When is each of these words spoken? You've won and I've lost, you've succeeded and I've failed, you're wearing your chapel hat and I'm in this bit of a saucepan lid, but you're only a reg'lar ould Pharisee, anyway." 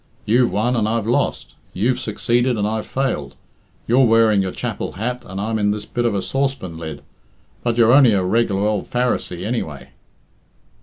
You've 0.25 0.51
won 0.51 0.75
and 0.75 0.87
I've 0.89 1.05
lost, 1.05 1.53
you've 1.73 1.99
succeeded 1.99 2.57
and 2.57 2.67
I've 2.67 2.87
failed, 2.87 3.35
you're 3.87 4.03
wearing 4.07 4.41
your 4.41 4.51
chapel 4.51 4.93
hat 4.93 5.21
and 5.27 5.39
I'm 5.39 5.59
in 5.59 5.69
this 5.69 5.85
bit 5.85 6.05
of 6.05 6.15
a 6.15 6.23
saucepan 6.23 6.75
lid, 6.75 7.03
but 7.61 7.77
you're 7.77 7.93
only 7.93 8.13
a 8.13 8.23
reg'lar 8.23 8.67
ould 8.79 8.89
Pharisee, 8.89 9.45
anyway." 9.45 9.89